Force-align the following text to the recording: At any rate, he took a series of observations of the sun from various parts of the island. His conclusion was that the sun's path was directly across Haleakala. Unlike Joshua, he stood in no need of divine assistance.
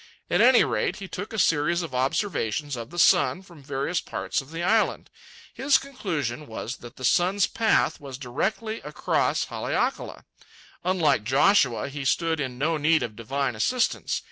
At 0.31 0.41
any 0.41 0.63
rate, 0.63 0.95
he 0.95 1.07
took 1.07 1.31
a 1.31 1.37
series 1.37 1.83
of 1.83 1.93
observations 1.93 2.75
of 2.75 2.89
the 2.89 2.97
sun 2.97 3.43
from 3.43 3.61
various 3.61 4.01
parts 4.01 4.41
of 4.41 4.49
the 4.49 4.63
island. 4.63 5.11
His 5.53 5.77
conclusion 5.77 6.47
was 6.47 6.77
that 6.77 6.95
the 6.95 7.05
sun's 7.05 7.45
path 7.45 7.99
was 7.99 8.17
directly 8.17 8.81
across 8.81 9.45
Haleakala. 9.45 10.25
Unlike 10.83 11.23
Joshua, 11.25 11.87
he 11.89 12.03
stood 12.03 12.39
in 12.39 12.57
no 12.57 12.77
need 12.77 13.03
of 13.03 13.15
divine 13.15 13.55
assistance. 13.55 14.19